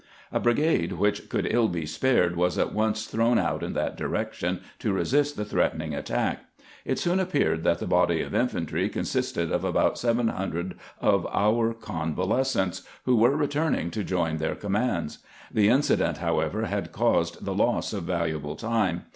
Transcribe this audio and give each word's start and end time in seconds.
A 0.31 0.39
brigade 0.39 0.93
which 0.93 1.29
could 1.29 1.45
ill 1.51 1.67
be 1.67 1.85
spared 1.85 2.35
was 2.35 2.57
at 2.57 2.73
once 2.73 3.05
thrown 3.05 3.37
out 3.37 3.61
in 3.61 3.73
that 3.73 3.95
di 3.97 4.05
rection 4.05 4.61
to 4.79 4.93
resist 4.93 5.35
the 5.37 5.45
threatened 5.45 5.93
attack. 5.93 6.43
It 6.85 6.97
soon 6.97 7.19
appeared 7.19 7.63
that 7.65 7.77
the 7.77 7.85
body 7.85 8.23
of 8.23 8.33
infantry 8.33 8.89
consisted 8.89 9.51
of 9.51 9.63
about 9.63 9.99
seven 9.99 10.29
hun 10.29 10.49
dred 10.49 10.73
of 10.99 11.27
our 11.27 11.75
convalescents, 11.75 12.81
who 13.05 13.15
were 13.15 13.37
returning 13.37 13.91
to 13.91 14.03
join 14.03 14.37
their 14.37 14.55
commands. 14.55 15.19
The 15.53 15.69
incident, 15.69 16.17
however, 16.17 16.65
had 16.65 16.91
caused 16.91 17.45
the 17.45 17.53
loss 17.53 17.93
of 17.93 18.01
valuable 18.05 18.55
time. 18.55 19.03